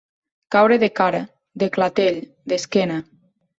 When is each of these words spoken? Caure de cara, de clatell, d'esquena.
Caure 0.55 0.77
de 0.83 0.89
cara, 1.01 1.19
de 1.65 1.69
clatell, 1.77 2.19
d'esquena. 2.53 3.01